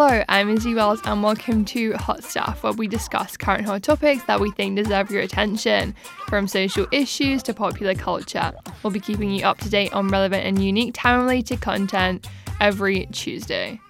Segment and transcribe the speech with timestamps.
[0.00, 4.22] Hello, I'm Izzy Wells, and welcome to Hot Stuff, where we discuss current hot topics
[4.26, 5.92] that we think deserve your attention,
[6.28, 8.52] from social issues to popular culture.
[8.84, 12.28] We'll be keeping you up to date on relevant and unique time related content
[12.60, 13.80] every Tuesday.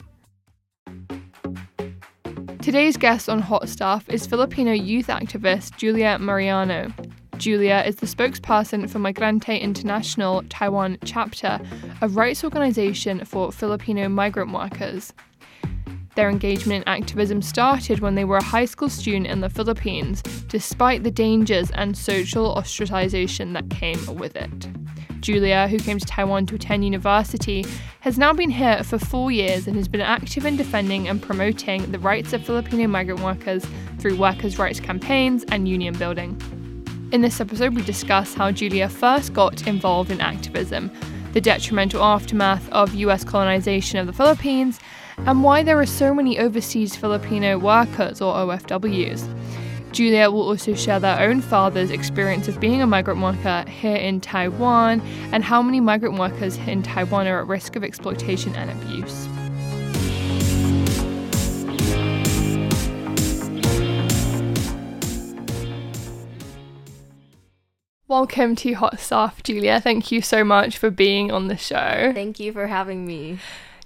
[2.63, 6.91] Today's guest on Hot Stuff is Filipino youth activist Julia Mariano.
[7.37, 11.61] Julia is the spokesperson for Migrante International Taiwan chapter,
[12.01, 15.13] a rights organization for Filipino migrant workers.
[16.19, 20.21] Their engagement in activism started when they were a high school student in the Philippines,
[20.49, 24.69] despite the dangers and social ostracization that came with it.
[25.21, 27.65] Julia, who came to Taiwan to attend university,
[28.01, 31.89] has now been here for four years and has been active in defending and promoting
[31.93, 33.65] the rights of Filipino migrant workers
[34.01, 36.37] through workers' rights campaigns and union building.
[37.13, 40.91] In this episode, we discuss how Julia first got involved in activism,
[41.33, 44.81] the detrimental aftermath of US colonization of the Philippines,
[45.27, 49.27] and why there are so many overseas Filipino workers or OFWs.
[49.93, 54.21] Julia will also share their own father's experience of being a migrant worker here in
[54.21, 55.01] Taiwan
[55.33, 59.29] and how many migrant workers in Taiwan are at risk of exploitation and abuse.
[68.09, 69.81] Welcome to Hot Stuff, Julia.
[69.83, 72.11] Thank you so much for being on the show.
[72.15, 73.39] Thank you for having me.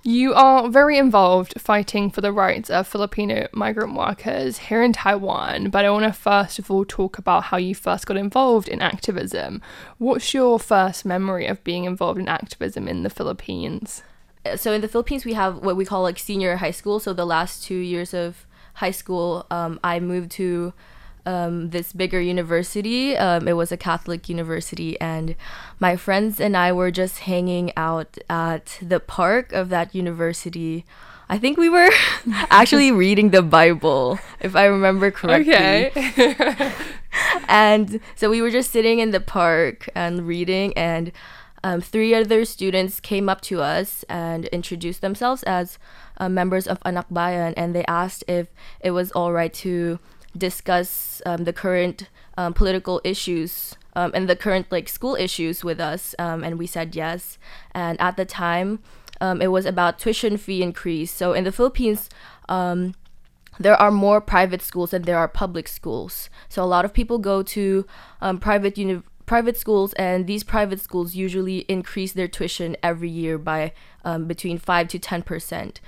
[0.04, 5.70] You are very involved fighting for the rights of Filipino migrant workers here in Taiwan,
[5.70, 8.82] but I want to first of all talk about how you first got involved in
[8.82, 9.62] activism.
[9.98, 14.02] What's your first memory of being involved in activism in the Philippines?
[14.56, 16.98] So, in the Philippines, we have what we call like senior high school.
[16.98, 20.72] So, the last two years of high school, um, I moved to
[21.26, 23.16] um, this bigger university.
[23.16, 25.34] Um, it was a Catholic university, and
[25.78, 30.84] my friends and I were just hanging out at the park of that university.
[31.28, 31.90] I think we were
[32.50, 35.54] actually reading the Bible, if I remember correctly.
[35.54, 36.72] Okay.
[37.48, 41.12] and so we were just sitting in the park and reading, and
[41.64, 45.78] um, three other students came up to us and introduced themselves as
[46.18, 48.48] uh, members of Anak Bayan, and they asked if
[48.80, 49.98] it was all right to
[50.36, 55.80] discuss um, the current um, political issues um, and the current like school issues with
[55.80, 57.38] us, um, and we said yes.
[57.72, 58.78] And at the time,
[59.20, 61.10] um, it was about tuition fee increase.
[61.10, 62.08] So in the Philippines,
[62.48, 62.94] um,
[63.60, 66.30] there are more private schools than there are public schools.
[66.48, 67.84] So a lot of people go to
[68.40, 73.72] private uni- private schools, and these private schools usually increase their tuition every year by
[74.26, 75.80] between five to ten percent.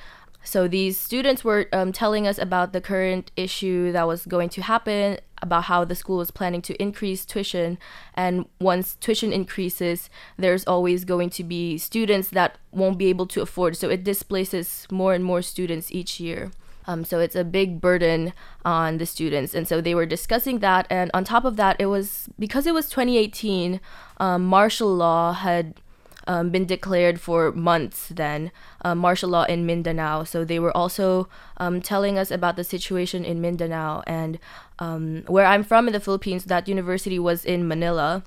[0.44, 4.62] So these students were um, telling us about the current issue that was going to
[4.62, 7.78] happen, about how the school was planning to increase tuition.
[8.14, 13.42] And once tuition increases, there's always going to be students that won't be able to
[13.42, 13.76] afford.
[13.76, 16.50] So it displaces more and more students each year.
[16.86, 18.32] Um, so it's a big burden
[18.64, 19.54] on the students.
[19.54, 20.86] And so they were discussing that.
[20.90, 23.80] And on top of that, it was because it was 2018,
[24.18, 25.80] um, martial law had
[26.26, 28.50] um, been declared for months then,
[28.84, 30.24] uh, martial law in Mindanao.
[30.24, 34.02] So they were also um, telling us about the situation in Mindanao.
[34.06, 34.38] And
[34.78, 38.24] um, where I'm from in the Philippines, that university was in Manila.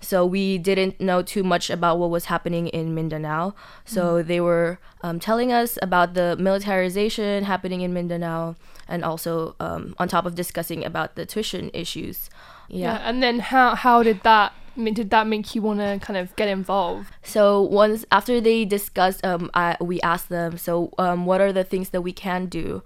[0.00, 3.54] So we didn't know too much about what was happening in Mindanao.
[3.84, 4.26] So mm.
[4.26, 8.56] they were um, telling us about the militarization happening in Mindanao,
[8.88, 12.30] and also um, on top of discussing about the tuition issues.
[12.68, 12.94] Yeah.
[12.94, 13.08] yeah.
[13.08, 14.52] And then how how did that
[14.84, 17.08] did that make you want to kind of get involved?
[17.22, 21.64] So once after they discussed, um, I we asked them, so um, what are the
[21.64, 22.82] things that we can do?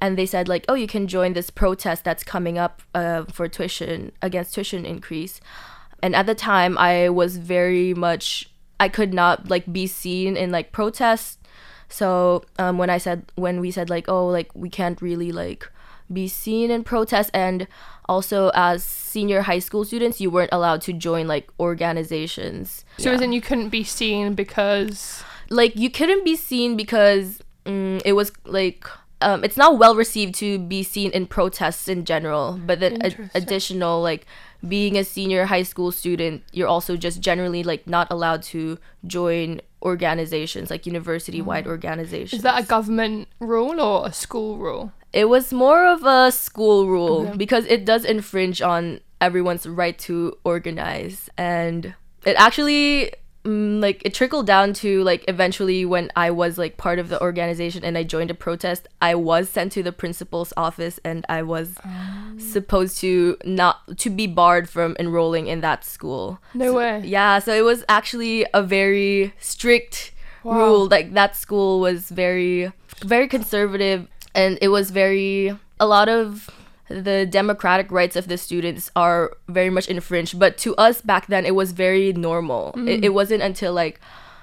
[0.00, 3.48] And they said like, oh, you can join this protest that's coming up uh, for
[3.48, 5.40] tuition against tuition increase.
[6.02, 10.50] And at the time, I was very much I could not like be seen in
[10.50, 11.38] like protests.
[11.88, 15.70] So um, when I said when we said like, oh, like we can't really like
[16.12, 17.66] be seen in protests and
[18.08, 23.20] also as senior high school students you weren't allowed to join like organizations so yeah.
[23.20, 28.32] in you couldn't be seen because like you couldn't be seen because mm, it was
[28.44, 28.86] like
[29.22, 33.30] um, it's not well received to be seen in protests in general but then ad-
[33.34, 34.26] additional like
[34.66, 39.60] being a senior high school student you're also just generally like not allowed to join
[39.82, 41.68] organizations like university wide mm.
[41.68, 46.30] organizations is that a government rule or a school rule it was more of a
[46.30, 47.36] school rule okay.
[47.36, 51.94] because it does infringe on everyone's right to organize and
[52.26, 53.12] it actually
[53.44, 57.20] mm, like it trickled down to like eventually when I was like part of the
[57.22, 61.42] organization and I joined a protest, I was sent to the principal's office and I
[61.42, 62.36] was um.
[62.38, 66.40] supposed to not to be barred from enrolling in that school.
[66.52, 67.02] No so, way.
[67.04, 70.12] Yeah, so it was actually a very strict
[70.46, 70.58] Wow.
[70.58, 70.90] ruled.
[70.92, 72.70] Like that school was very,
[73.04, 74.06] very conservative,
[74.36, 76.48] and it was very a lot of
[76.88, 80.38] the democratic rights of the students are very much infringed.
[80.38, 82.68] But to us back then, it was very normal.
[82.68, 83.04] It, mm-hmm.
[83.04, 84.00] it wasn't until like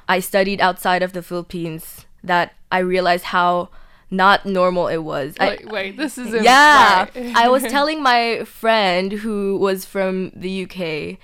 [0.09, 3.69] I studied outside of the Philippines that I realized how
[4.11, 5.35] not normal it was.
[5.39, 7.07] I- wait, this is yeah.
[7.35, 11.17] I was telling my friend who was from the UK,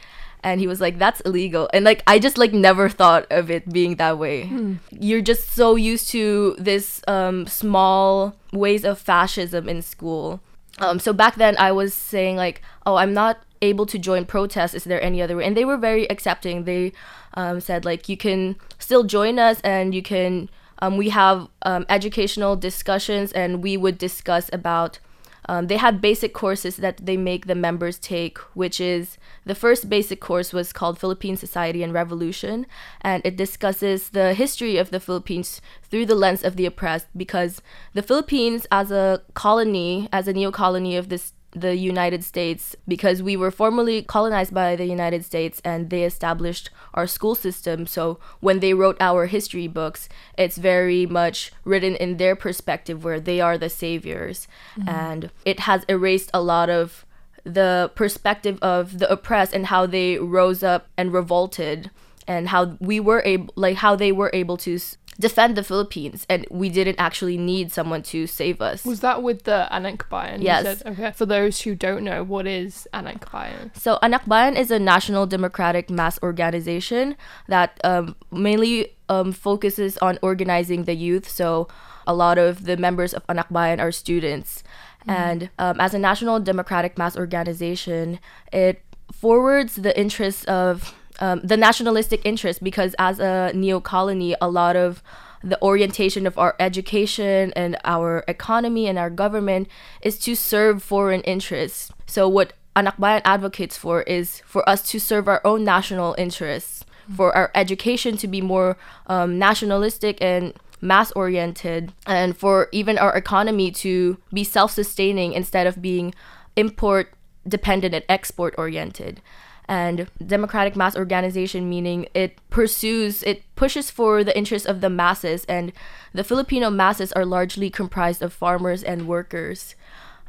[0.43, 3.71] and he was like, "That's illegal," and like I just like never thought of it
[3.71, 4.47] being that way.
[4.47, 4.75] Hmm.
[4.91, 10.41] You're just so used to this um, small ways of fascism in school.
[10.79, 14.73] Um, so back then, I was saying like, "Oh, I'm not able to join protests.
[14.73, 16.63] Is there any other way?" And they were very accepting.
[16.63, 16.93] They
[17.33, 20.49] um, said like, "You can still join us, and you can."
[20.81, 24.99] Um, we have um, educational discussions, and we would discuss about
[25.49, 29.17] um, they had basic courses that they make the members take, which is
[29.47, 32.67] the first basic course was called Philippine Society and Revolution,
[33.01, 37.07] and it discusses the history of the Philippines through the lens of the oppressed.
[37.17, 37.63] Because
[37.95, 43.23] the Philippines, as a colony, as a neo colony of this the United States, because
[43.23, 47.87] we were formerly colonized by the United States and they established our school system.
[47.87, 53.19] So when they wrote our history books, it's very much written in their perspective where
[53.19, 54.47] they are the saviors.
[54.77, 54.89] Mm-hmm.
[54.89, 57.05] And it has erased a lot of
[57.43, 61.89] the perspective of the oppressed and how they rose up and revolted
[62.27, 64.77] and how we were able like how they were able to
[65.19, 68.85] defend the Philippines and we didn't actually need someone to save us.
[68.85, 70.41] Was that with the Anak Bayan?
[70.41, 70.63] Yes.
[70.79, 70.87] said?
[70.87, 71.11] Okay.
[71.11, 73.71] For those who don't know, what is Anak Bayan?
[73.75, 77.17] So Anak Bayan is a national democratic mass organization
[77.47, 81.27] that um, mainly um, focuses on organizing the youth.
[81.27, 81.67] So
[82.07, 84.63] a lot of the members of Anak Bayan are students.
[85.07, 88.19] And um, as a national democratic mass organization,
[88.53, 88.81] it
[89.11, 94.75] forwards the interests of um, the nationalistic interest because as a neo colony, a lot
[94.75, 95.03] of
[95.43, 99.67] the orientation of our education and our economy and our government
[100.01, 101.91] is to serve foreign interests.
[102.07, 106.85] So what Anak Bayan advocates for is for us to serve our own national interests,
[107.15, 108.77] for our education to be more
[109.07, 115.67] um, nationalistic and mass oriented, and for even our economy to be self sustaining instead
[115.67, 116.13] of being
[116.55, 117.13] import
[117.47, 119.21] dependent and export oriented.
[119.69, 125.45] And democratic mass organization meaning it pursues, it pushes for the interests of the masses,
[125.45, 125.71] and
[126.11, 129.75] the Filipino masses are largely comprised of farmers and workers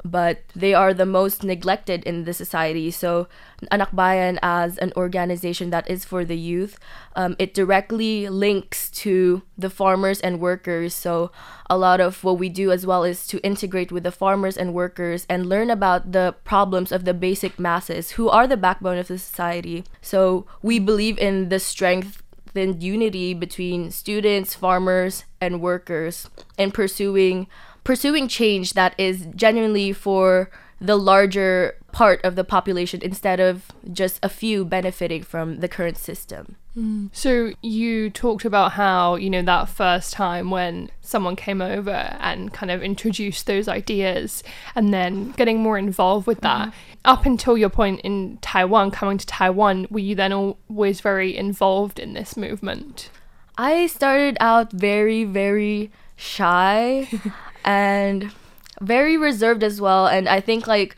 [0.05, 2.91] but they are the most neglected in the society.
[2.91, 3.29] So,
[3.71, 6.79] Anak Bayan, as an organization that is for the youth,
[7.17, 10.95] um, it directly links to the farmers and workers.
[10.95, 11.31] So,
[11.69, 14.75] a lot of what we do as well is to integrate with the farmers and
[14.75, 19.09] workers and learn about the problems of the basic masses who are the backbone of
[19.09, 19.85] the society.
[20.01, 22.23] So, we believe in the strength
[22.55, 27.47] and unity between students, farmers, and workers in pursuing
[27.91, 30.49] pursuing change that is genuinely for
[30.81, 35.99] the larger part of the population instead of just a few benefiting from the current
[35.99, 36.55] system.
[36.77, 37.11] Mm.
[37.13, 42.53] So you talked about how, you know, that first time when someone came over and
[42.53, 44.45] kind of introduced those ideas
[44.77, 46.69] and then getting more involved with that.
[46.69, 47.01] Mm-hmm.
[47.07, 51.99] Up until your point in Taiwan, coming to Taiwan, were you then always very involved
[51.99, 53.11] in this movement?
[53.59, 57.09] I started out very, very shy
[57.65, 58.33] and
[58.81, 60.07] very reserved as well.
[60.07, 60.97] And I think like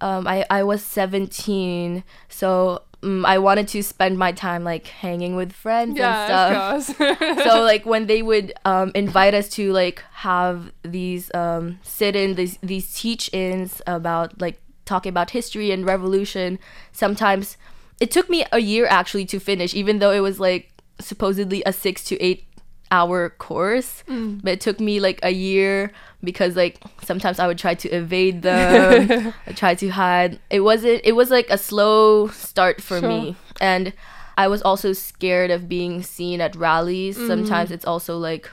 [0.00, 5.36] um, I, I was 17, so um, I wanted to spend my time like hanging
[5.36, 6.90] with friends and stuff.
[6.90, 7.44] of course.
[7.44, 12.34] so like when they would um, invite us to like have these um, sit in
[12.34, 16.58] these these teach ins about like talking about history and revolution
[16.92, 17.58] sometimes
[18.00, 21.72] it took me a year actually to finish even though it was like supposedly a
[21.74, 22.47] six to eight
[22.90, 24.40] hour course mm.
[24.42, 25.92] but it took me like a year
[26.24, 29.32] because like sometimes i would try to evade them.
[29.46, 33.08] I tried to hide it wasn't it was like a slow start for Sure.
[33.08, 33.92] me and
[34.36, 37.18] i was also scared of being seen at rallies.
[37.18, 37.26] Mm.
[37.26, 38.48] Sometimes it's also like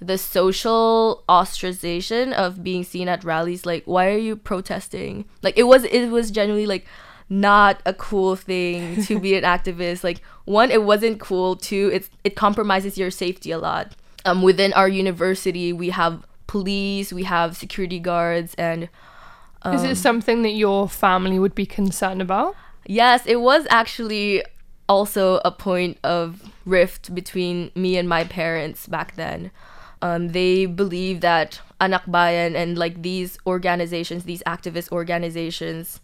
[0.00, 3.66] the social ostracization of being seen at rallies.
[3.66, 5.26] Like why are you protesting?
[5.42, 6.86] Like it was it was genuinely like
[7.30, 12.10] not a cool thing to be an activist like one it wasn't cool two it's
[12.24, 13.92] it compromises your safety a lot
[14.24, 18.88] um within our university we have police we have security guards and
[19.64, 22.56] Is it something that your family would be concerned about?
[22.86, 24.42] Yes, it was actually
[24.88, 29.50] also a point of rift between me and my parents back then.
[30.02, 36.00] Um, they believe that Anak Bayan and like these organizations, these activist organizations,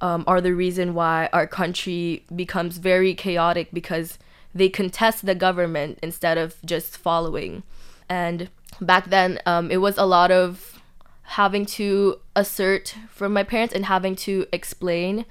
[0.00, 4.18] um, are the reason why our country becomes very chaotic because
[4.54, 7.62] they contest the government instead of just following.
[8.08, 8.48] And
[8.80, 10.80] back then, um, it was a lot of
[11.22, 15.24] having to assert from my parents and having to explain.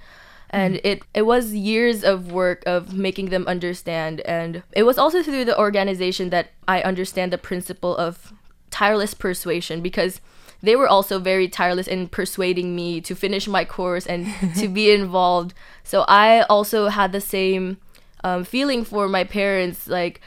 [0.50, 4.22] And it it was years of work of making them understand.
[4.22, 8.34] And it was also through the organization that I understand the principle of
[8.70, 10.22] tireless persuasion because
[10.62, 14.92] they were also very tireless in persuading me to finish my course and to be
[15.02, 15.54] involved.
[15.84, 17.78] So I also had the same
[18.24, 19.88] um, feeling for my parents.
[19.88, 20.22] Like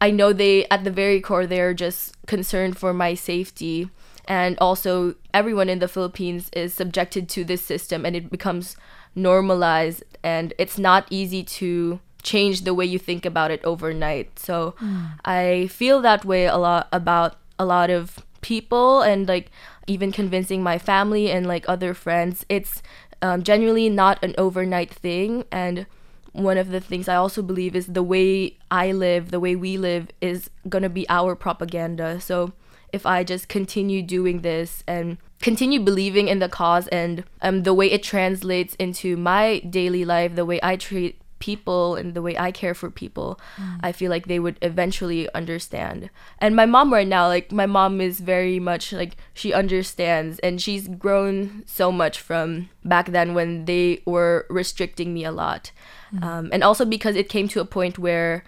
[0.00, 3.90] I know they at the very core they're just concerned for my safety.
[4.28, 8.76] And also everyone in the Philippines is subjected to this system and it becomes
[9.14, 10.04] normalized.
[10.22, 14.38] And it's not easy to change the way you think about it overnight.
[14.38, 15.10] So mm.
[15.24, 19.02] I feel that way a lot about a lot of people.
[19.02, 19.50] And like
[19.90, 22.46] even convincing my family and like other friends.
[22.48, 22.82] It's
[23.20, 25.86] um, genuinely not an overnight thing and
[26.32, 29.76] one of the things I also believe is the way I live, the way we
[29.76, 32.20] live is going to be our propaganda.
[32.20, 32.52] So
[32.92, 37.74] if I just continue doing this and continue believing in the cause and um, the
[37.74, 42.38] way it translates into my daily life, the way I treat people and the way
[42.38, 43.80] I care for people, mm.
[43.82, 46.10] I feel like they would eventually understand.
[46.38, 50.62] And my mom right now, like my mom is very much like she understands and
[50.62, 55.72] she's grown so much from back then when they were restricting me a lot.
[56.14, 56.22] Mm.
[56.22, 58.44] Um, and also because it came to a point where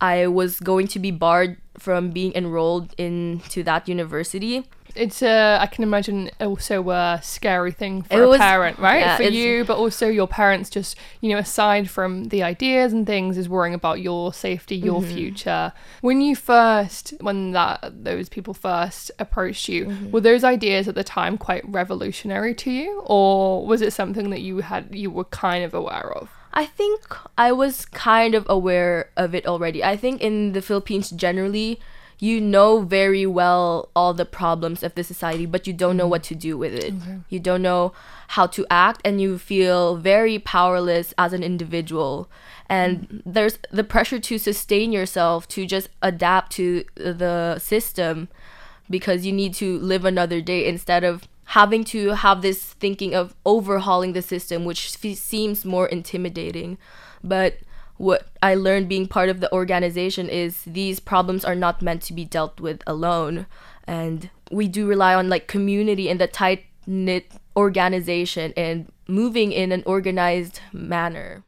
[0.00, 4.68] I was going to be barred from being enrolled into that university.
[4.96, 9.00] It's a, I can imagine also a scary thing for a parent, right?
[9.00, 13.06] Yeah, for you, but also your parents just, you know, aside from the ideas and
[13.06, 15.14] things, is worrying about your safety, your mm-hmm.
[15.14, 15.72] future.
[16.00, 20.10] When you first, when that those people first approached you, mm-hmm.
[20.10, 24.40] were those ideas at the time quite revolutionary to you, or was it something that
[24.40, 26.30] you had you were kind of aware of?
[26.52, 29.84] I think I was kind of aware of it already.
[29.84, 31.78] I think in the Philippines generally,
[32.18, 36.10] you know very well all the problems of the society, but you don't know mm-hmm.
[36.10, 36.94] what to do with it.
[36.94, 37.18] Okay.
[37.28, 37.92] You don't know
[38.28, 42.28] how to act, and you feel very powerless as an individual.
[42.68, 43.30] And mm-hmm.
[43.30, 48.28] there's the pressure to sustain yourself, to just adapt to the system
[48.88, 53.34] because you need to live another day instead of having to have this thinking of
[53.44, 56.78] overhauling the system, which f- seems more intimidating.
[57.22, 57.58] But
[57.98, 62.12] what I learned being part of the organization is these problems are not meant to
[62.12, 63.46] be dealt with alone.
[63.86, 69.72] And we do rely on like community and the tight knit organization and moving in
[69.72, 71.44] an organized manner.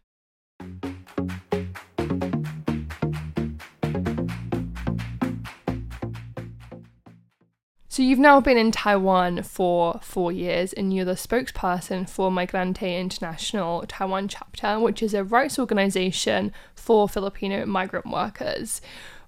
[7.98, 12.96] So you've now been in Taiwan for four years and you're the spokesperson for Migrante
[12.96, 18.80] International Taiwan chapter, which is a rights organization for Filipino migrant workers.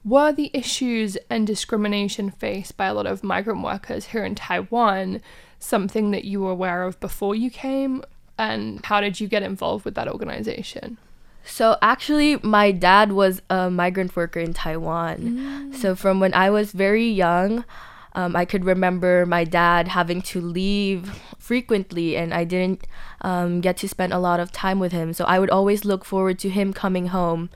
[0.04, 5.20] Were the issues and discrimination faced by a lot of migrant workers here in Taiwan
[5.58, 8.04] something that you were aware of before you came?
[8.38, 10.96] And how did you get involved with that organization?
[11.44, 15.16] So actually, my dad was a migrant worker in Taiwan.
[15.18, 15.74] Mm.
[15.74, 17.64] So from when I was very young,
[18.14, 22.86] um, I could remember my dad having to leave frequently, and I didn't
[23.20, 25.12] um, get to spend a lot of time with him.
[25.12, 27.50] So I would always look forward to him coming home.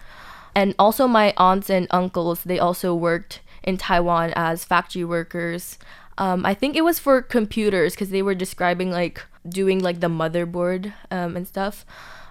[0.55, 5.79] And also, my aunts and uncles, they also worked in Taiwan as factory workers.
[6.17, 10.09] Um, I think it was for computers because they were describing like doing like the
[10.09, 11.85] motherboard um, and stuff.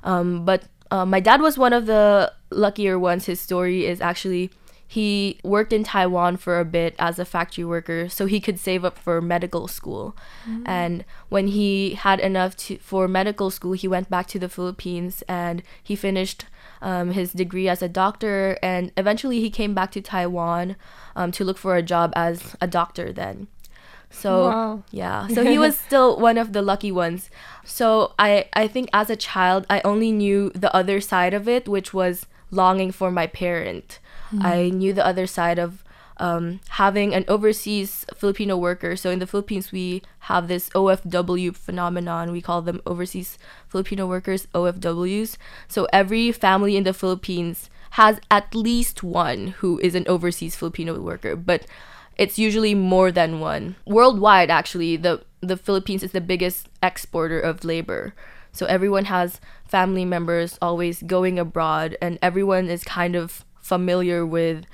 [0.03, 3.25] Um, but uh, my dad was one of the luckier ones.
[3.25, 4.51] His story is actually
[4.93, 8.85] he worked in Taiwan for a bit as a factory worker so he could save
[8.85, 10.15] up for medical school.
[10.47, 10.63] Mm-hmm.
[10.67, 15.23] And when he had enough to, for medical school, he went back to the Philippines
[15.27, 16.45] and he finished
[16.79, 18.59] um, his degree as a doctor.
[18.61, 20.75] And eventually he came back to Taiwan
[21.15, 23.47] um, to look for a job as a doctor then.
[24.11, 24.83] So wow.
[24.91, 27.31] yeah, so he was still one of the lucky ones.
[27.65, 31.67] So I I think as a child I only knew the other side of it,
[31.67, 33.97] which was longing for my parent.
[34.33, 34.45] Mm.
[34.45, 35.83] I knew the other side of
[36.17, 38.95] um, having an overseas Filipino worker.
[38.95, 42.31] So in the Philippines, we have this OFW phenomenon.
[42.31, 43.37] We call them overseas
[43.67, 45.37] Filipino workers, OFWs.
[45.67, 50.99] So every family in the Philippines has at least one who is an overseas Filipino
[50.99, 51.65] worker, but
[52.17, 53.75] it's usually more than one.
[53.85, 58.13] Worldwide, actually, the the Philippines is the biggest exporter of labor.
[58.53, 64.65] So everyone has family members always going abroad, and everyone is kind of familiar with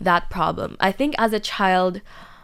[0.00, 0.76] that problem.
[0.80, 2.00] I think as a child,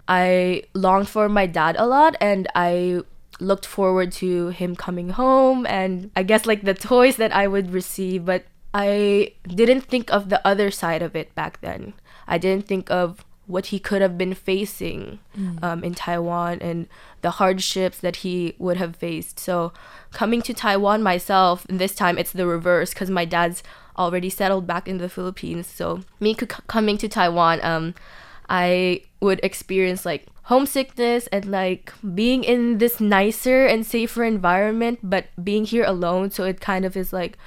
[0.09, 3.02] I longed for my dad a lot, and I
[3.40, 7.73] looked forward to him coming home, and I guess like the toys that I would
[7.73, 8.26] receive.
[8.26, 8.44] But
[8.75, 11.94] I didn't think of the other side of it back then.
[12.26, 15.18] I didn't think of what he could have been facing
[15.62, 16.88] um, in Taiwan and
[17.23, 19.38] the hardships that he would have faced.
[19.38, 19.73] So,
[20.12, 23.62] coming to Taiwan myself, this time it's the reverse because my dad's
[23.99, 25.66] already settled back in the Philippines.
[25.66, 27.94] So, me c- coming to Taiwan, um,
[28.49, 35.26] I would experience like homesickness and like being in this nicer and safer environment, but
[35.42, 36.30] being here alone.
[36.30, 37.38] So, it kind of is like,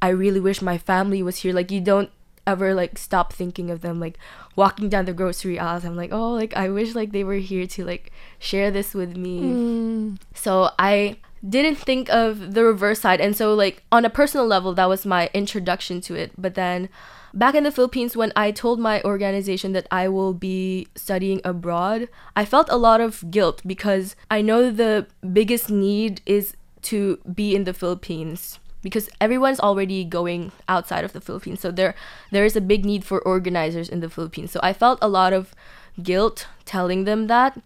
[0.00, 1.52] I really wish my family was here.
[1.52, 2.10] Like, you don't
[2.46, 4.16] ever like stop thinking of them like
[4.56, 7.66] walking down the grocery aisles i'm like oh like i wish like they were here
[7.66, 10.18] to like share this with me Mm.
[10.34, 14.74] so i didn't think of the reverse side and so like on a personal level
[14.74, 16.88] that was my introduction to it but then
[17.34, 22.08] back in the philippines when i told my organization that i will be studying abroad
[22.34, 27.54] i felt a lot of guilt because i know the biggest need is to be
[27.54, 31.60] in the philippines because everyone's already going outside of the Philippines.
[31.60, 31.94] So there
[32.30, 34.52] there is a big need for organizers in the Philippines.
[34.52, 35.54] So I felt a lot of
[36.02, 37.60] guilt telling them that.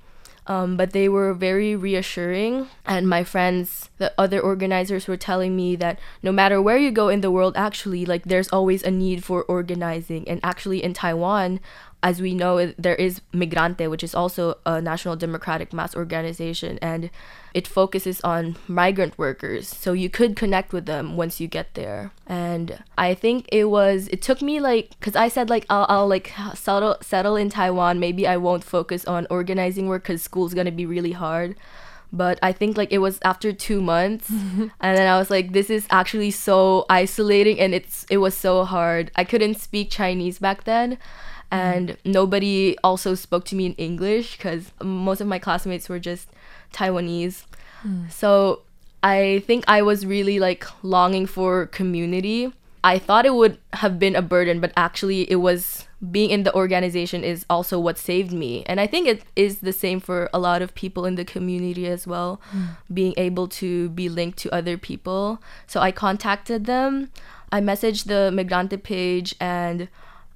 [0.46, 2.68] Um, but they were very reassuring.
[2.84, 7.08] And my friends the other organizers were telling me that no matter where you go
[7.08, 10.28] in the world actually like there's always a need for organizing.
[10.28, 11.60] And actually in taiwan
[12.02, 17.10] as we know there is migrante which is also a national democratic mass organization and
[17.54, 19.68] it focuses on migrant workers.
[19.68, 22.10] So you could connect with them once you get there.
[22.26, 26.08] And i think it was it took me like because i said like I'll, I'll
[26.08, 28.00] like settle settle in taiwan.
[28.00, 31.56] Maybe i won't focus on organizing work because school's gonna be really hard.
[32.12, 35.70] But i think like it was after two months and then i was like this
[35.70, 39.10] is actually so isolating and it's it was so hard.
[39.14, 40.98] I couldn't speak chinese back then
[41.52, 46.28] and nobody also spoke to me in english because most of my classmates were just
[46.72, 47.44] taiwanese
[47.82, 48.08] hmm.
[48.08, 48.62] so
[49.02, 52.52] I think I was really like longing for community.
[52.84, 56.54] I thought it would have been a burden, but actually it was being in the
[56.54, 58.64] organization is also what saved me.
[58.66, 61.86] And I think it is the same for a lot of people in the community
[61.86, 62.64] as well, hmm.
[62.92, 65.40] being able to be linked to other people.
[65.66, 67.10] So I contacted them.
[67.50, 69.88] I messaged the Migrante page and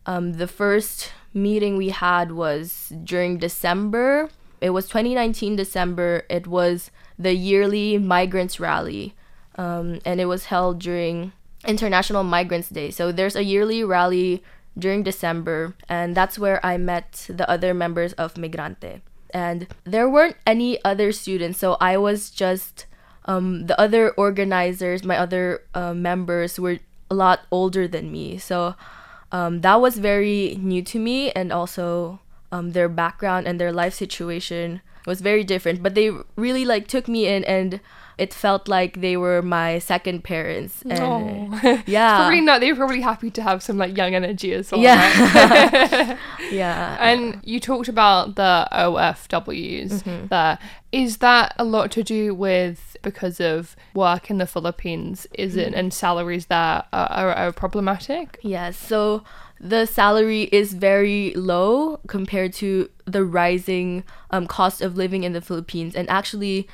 [0.07, 4.31] um, the first meeting we had was during December.
[4.61, 6.25] It was 2019 December.
[6.31, 9.15] It was the yearly migrants rally,
[9.57, 11.33] um, and it was held during
[11.67, 12.91] International Migrants Day.
[12.91, 14.43] So there's a yearly rally
[14.79, 19.01] during December, and that's where I met the other members of Migrante.
[19.31, 22.87] And there weren't any other students, so I was just
[23.27, 26.79] um, the other organizers, my other uh, members were
[27.11, 28.39] a lot older than me.
[28.39, 28.77] So
[29.33, 32.21] um, that was very new to me, and also
[32.53, 35.83] um, their background and their life situation was very different.
[35.83, 37.81] But they really like took me in, and
[38.19, 40.83] it felt like they were my second parents.
[40.83, 41.83] And Oh.
[41.87, 42.61] yeah, probably not.
[42.61, 44.81] They were probably happy to have some like young energy as well.
[44.81, 44.99] Yeah.
[45.35, 46.19] right?
[46.51, 50.27] yeah, and you talked about the OFWs Mm-hmm.
[50.29, 50.59] there.
[50.93, 55.27] Is that a lot to do with because of work in the Philippines?
[55.35, 55.79] Is it Mm.
[55.79, 56.59] and salaries there
[56.93, 58.39] are, are, are problematic?
[58.43, 58.77] Yes.
[58.79, 59.23] So
[59.61, 65.41] the salary is very low compared to the rising um, cost of living in the
[65.41, 65.95] Philippines.
[65.95, 66.69] And actually,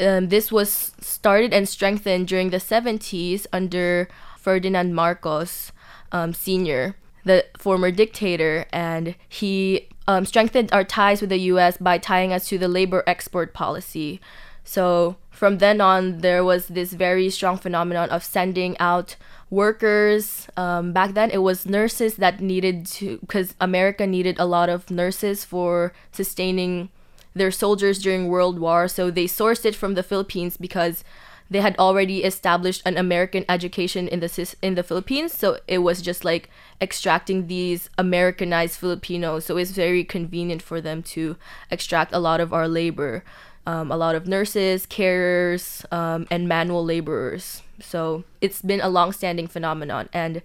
[0.00, 4.08] um, this was started and strengthened during the 70s under
[4.38, 5.72] Ferdinand Marcos
[6.12, 8.66] um, Sr., the former dictator.
[8.72, 13.02] And he um, strengthened our ties with the US by tying us to the labor
[13.06, 14.20] export policy.
[14.64, 19.16] So from then on, there was this very strong phenomenon of sending out
[19.50, 20.48] workers.
[20.56, 24.90] Um, back then, it was nurses that needed to, because America needed a lot of
[24.90, 26.90] nurses for sustaining
[27.38, 28.88] their soldiers during World War.
[28.88, 31.04] So they sourced it from the Philippines because
[31.50, 35.32] they had already established an American education in the in the Philippines.
[35.32, 39.46] So it was just like extracting these Americanized Filipinos.
[39.46, 41.36] So it's very convenient for them to
[41.70, 43.24] extract a lot of our labor,
[43.66, 47.62] um, a lot of nurses, carers, um, and manual laborers.
[47.80, 50.08] So it's been a long-standing phenomenon.
[50.12, 50.42] And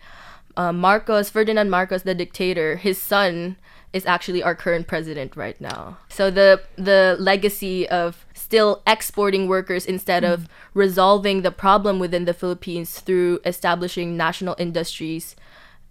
[0.56, 3.58] um, Marcos, Ferdinand Marcos, the dictator, his son
[3.94, 5.98] is actually our current president right now.
[6.10, 10.48] So the the legacy of still exporting workers instead of mm.
[10.74, 15.36] resolving the problem within the Philippines through establishing national industries,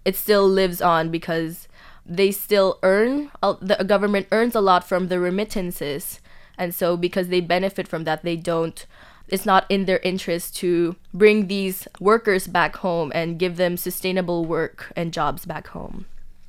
[0.03, 1.67] it still lives on because
[2.05, 6.19] they still earn the government earns a lot from the remittances.
[6.57, 8.85] And so because they benefit from that they don't
[9.29, 14.43] it's not in their interest to bring these workers back home and give them sustainable
[14.43, 16.05] work and jobs back home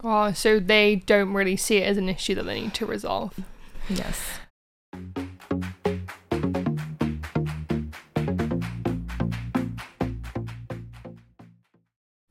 [0.06, 3.40] Oh, so they don't really see it as an issue that they need to resolve.
[3.88, 4.38] yes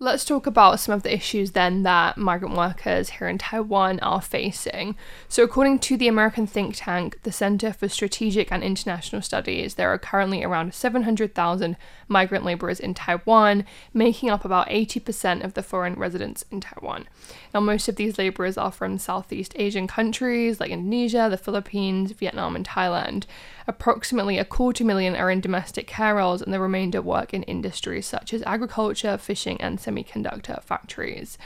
[0.03, 4.19] Let's talk about some of the issues then that migrant workers here in Taiwan are
[4.21, 4.97] facing.
[5.29, 9.87] So, according to the American think tank, the Center for Strategic and International Studies, there
[9.93, 11.77] are currently around 700,000
[12.09, 17.07] migrant laborers in Taiwan, making up about 80% of the foreign residents in Taiwan.
[17.53, 22.55] Now, most of these laborers are from Southeast Asian countries like Indonesia, the Philippines, Vietnam,
[22.55, 23.25] and Thailand.
[23.67, 28.07] Approximately a quarter million are in domestic care roles, and the remainder work in industries
[28.07, 31.37] such as agriculture, fishing, and semiconductor factories.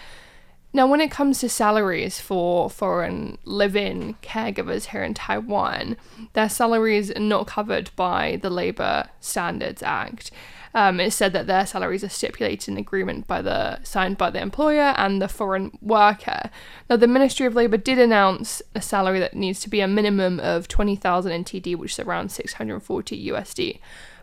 [0.73, 5.97] Now, when it comes to salaries for foreign live in caregivers here in Taiwan,
[6.33, 10.29] their salaries are not covered by the Labour Standards Act.
[10.73, 14.41] Um, it said that their salaries are stipulated in agreement by the signed by the
[14.41, 16.49] employer and the foreign worker.
[16.89, 20.39] Now, the Ministry of Labour did announce a salary that needs to be a minimum
[20.39, 23.79] of 20,000 NTD, which is around 640 USD.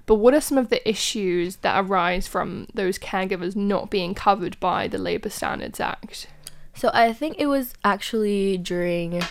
[0.07, 4.61] But what are some of the issues that arise from those caregivers not being covered
[4.61, 6.27] by the Labour Standards Act?
[6.75, 9.23] So I think it was actually during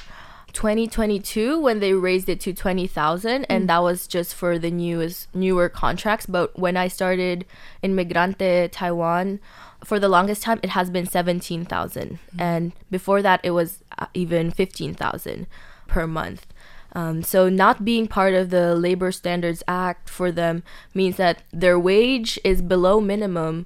[0.53, 3.67] 2022 when they raised it to 20,000 and mm.
[3.67, 7.45] that was just for the newest newer contracts but when I started
[7.81, 9.39] in Migrante Taiwan
[9.83, 12.19] for the longest time it has been 17,000 mm.
[12.39, 15.47] and before that it was uh, even 15,000
[15.87, 16.47] per month.
[16.93, 20.63] Um, so not being part of the Labor Standards Act for them
[20.93, 23.65] means that their wage is below minimum.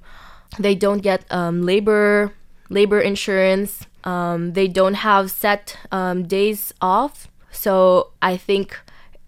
[0.58, 2.32] They don't get um, labor
[2.68, 3.86] labor insurance.
[4.04, 7.28] Um, they don't have set um, days off.
[7.50, 8.78] So I think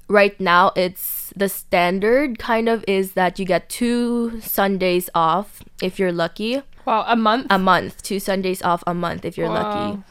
[0.08, 5.98] right now it's the standard kind of is that you get two Sundays off if
[5.98, 6.62] you're lucky.
[6.84, 7.46] Wow, a month?
[7.50, 8.02] A month.
[8.02, 9.90] Two Sundays off a month if you're wow.
[9.90, 10.02] lucky.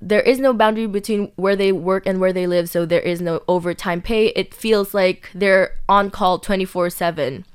[0.00, 3.22] There is no boundary between where they work and where they live, so there is
[3.22, 4.26] no overtime pay.
[4.28, 7.46] It feels like they're on call 24 7.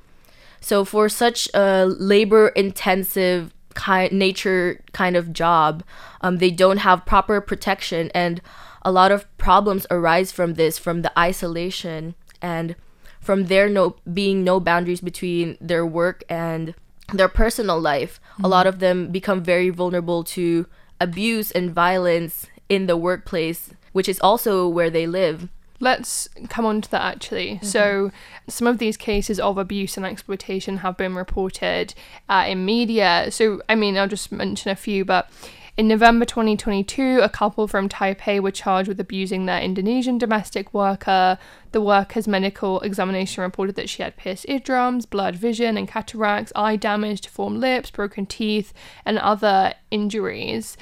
[0.59, 5.83] So, for such a labor intensive kind nature kind of job
[6.21, 8.41] um, they don't have proper protection and
[8.83, 12.75] a lot of problems arise from this from the isolation and
[13.19, 16.73] from there no being no boundaries between their work and
[17.13, 18.45] their personal life mm-hmm.
[18.45, 20.65] a lot of them become very vulnerable to
[20.99, 25.49] abuse and violence in the workplace which is also where they live
[25.81, 27.55] Let's come on to that actually.
[27.55, 27.65] Mm-hmm.
[27.65, 28.11] So,
[28.47, 31.93] some of these cases of abuse and exploitation have been reported
[32.29, 33.27] uh, in media.
[33.31, 35.29] So, I mean, I'll just mention a few, but
[35.77, 41.39] in November 2022, a couple from Taipei were charged with abusing their Indonesian domestic worker.
[41.71, 46.75] The worker's medical examination reported that she had pierced eardrums, blurred vision, and cataracts, eye
[46.75, 48.73] damage, deformed lips, broken teeth,
[49.05, 50.75] and other injuries.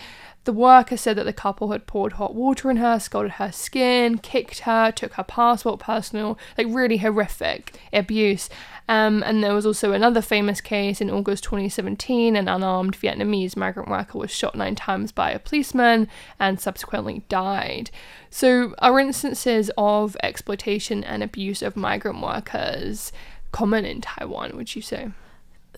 [0.50, 4.18] The worker said that the couple had poured hot water in her, scalded her skin,
[4.18, 8.50] kicked her, took her passport, personal, like really horrific abuse.
[8.88, 12.36] Um, and there was also another famous case in August 2017.
[12.36, 16.08] An unarmed Vietnamese migrant worker was shot nine times by a policeman
[16.40, 17.92] and subsequently died.
[18.32, 23.12] So, are instances of exploitation and abuse of migrant workers
[23.52, 25.12] common in Taiwan, would you say?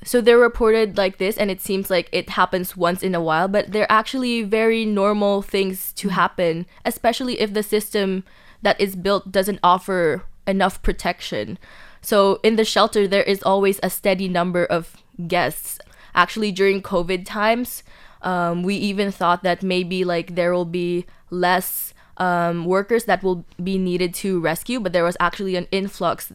[0.03, 3.47] So they're reported like this and it seems like it happens once in a while
[3.47, 6.15] but they're actually very normal things to mm-hmm.
[6.15, 8.23] happen especially if the system
[8.61, 11.57] that is built doesn't offer enough protection
[12.01, 15.79] so in the shelter there is always a steady number of guests
[16.15, 17.83] actually during covid times
[18.23, 23.45] um, we even thought that maybe like there will be less um, workers that will
[23.63, 26.31] be needed to rescue but there was actually an influx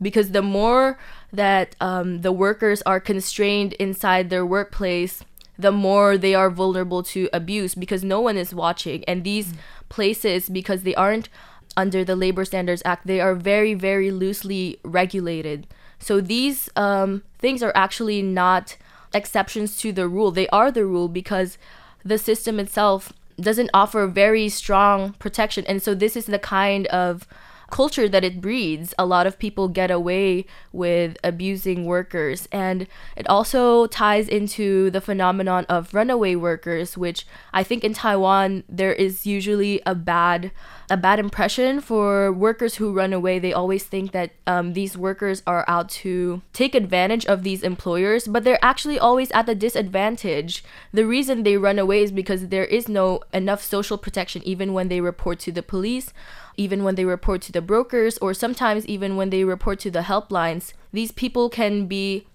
[0.00, 0.98] because the more
[1.32, 5.22] that um, the workers are constrained inside their workplace,
[5.58, 9.04] the more they are vulnerable to abuse because no one is watching.
[9.04, 9.56] And these mm
[9.88, 11.28] places, because they aren't
[11.76, 15.66] under the Labor Standards Act, they are very, very loosely regulated.
[15.98, 18.76] So these um, things are actually not
[19.14, 20.30] exceptions to the rule.
[20.30, 21.58] They are the rule because
[22.04, 25.64] the system itself doesn't offer very strong protection.
[25.66, 27.26] And so this is the kind of
[27.70, 32.48] culture that it breeds, a lot of people get away with abusing workers.
[32.50, 38.64] And it also ties into the phenomenon of runaway workers, which I think in Taiwan
[38.68, 40.50] there is usually a bad
[40.90, 43.38] a bad impression for workers who run away.
[43.38, 48.26] They always think that um, these workers are out to take advantage of these employers,
[48.26, 50.64] but they're actually always at the disadvantage.
[50.92, 54.88] The reason they run away is because there is no enough social protection, even when
[54.88, 56.14] they report to the police
[56.58, 60.00] even when they report to the brokers or sometimes even when they report to the
[60.12, 62.26] helplines, these people can be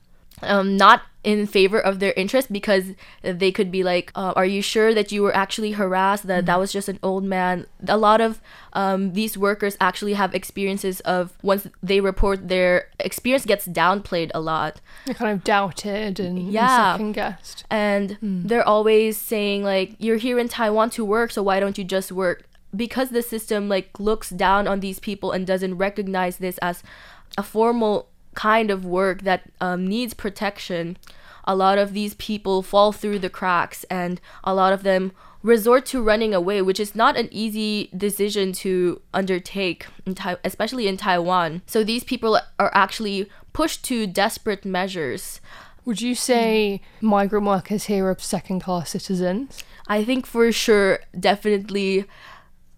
[0.42, 2.86] um, not in favor of their interest because
[3.22, 6.28] they could be like, uh, "Are you sure that you were actually harassed?
[6.28, 8.42] That that was just an old man." A lot of
[8.74, 14.42] um, these workers actually have experiences of once they report their experience gets downplayed a
[14.42, 14.82] lot.
[15.06, 16.66] They're kind of doubted and, Yeah.
[16.66, 17.64] and second guessed.
[17.70, 21.86] and they're always saying like you're here in Taiwan to work so why don't you
[21.86, 22.44] just work
[22.76, 26.84] because the system like looks down on these people and doesn't recognize this as
[27.38, 30.98] a formal kind of work that um, needs protection
[31.46, 35.12] a lot of these people fall through the cracks and a lot of them
[35.44, 40.88] resort to running away which is not an easy decision to undertake in tai- especially
[40.88, 45.42] in Taiwan so these people are actually pushed to desperate measures
[45.86, 49.64] Would you say migrant workers here are second class citizens?
[49.88, 52.06] I think for sure, definitely,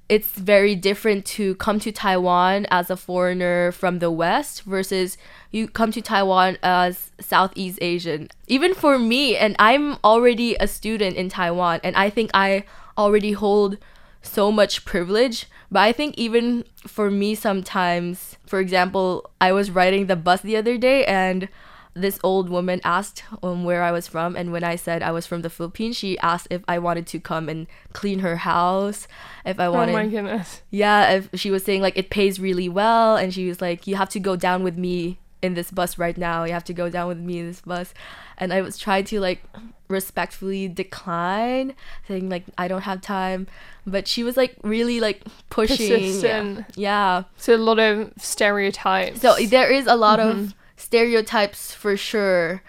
[0.07, 5.17] it's very different to come to Taiwan as a foreigner from the West versus
[5.51, 8.29] you come to Taiwan as Southeast Asian.
[8.47, 12.65] Even for me, and I'm already a student in Taiwan, and I think I
[12.97, 13.77] already hold
[14.21, 15.47] so much privilege.
[15.71, 20.57] But I think even for me, sometimes, for example, I was riding the bus the
[20.57, 21.49] other day and
[21.95, 25.25] this old woman asked um, where I was from, and when I said I was
[25.25, 29.07] from the Philippines, she asked if I wanted to come and clean her house,
[29.45, 30.61] if I Oh wanted, my goodness.
[30.71, 33.95] yeah, if she was saying like it pays really well, and she was like, you
[33.95, 36.43] have to go down with me in this bus right now.
[36.43, 37.93] You have to go down with me in this bus,
[38.37, 39.41] and I was trying to like
[39.87, 41.75] respectfully decline,
[42.07, 43.47] saying like I don't have time,
[43.85, 45.77] but she was like really like pushing.
[45.77, 46.65] Persistent.
[46.75, 47.23] yeah.
[47.37, 49.21] So a lot of stereotypes.
[49.21, 52.61] So there is a lot of stereotypes for sure,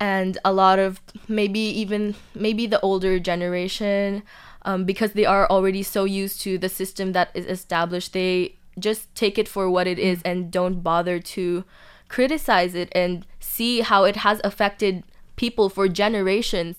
[0.00, 4.22] and a lot of maybe even maybe the older generation,
[4.62, 9.12] um, because they are already so used to the system that is established, they just
[9.14, 11.64] take it for what it is and don't bother to
[12.08, 15.02] criticize it and see how it has affected
[15.36, 16.76] people for generations.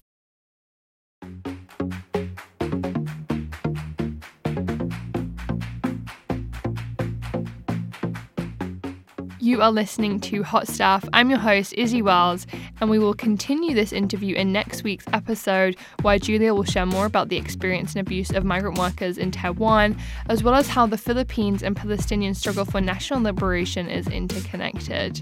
[9.50, 11.10] You are listening to Hot Stuff.
[11.12, 12.46] I'm your host, Izzy Wells,
[12.80, 17.08] and we will continue this interview in next week's episode, where Julia will share more
[17.08, 21.00] about the experience and abuse of migrant workers in Taiwan, as well as how the
[21.00, 25.20] Philippines and Palestinian struggle for national liberation is interconnected.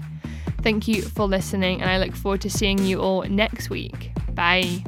[0.60, 4.10] Thank you for listening, and I look forward to seeing you all next week.
[4.34, 4.84] Bye.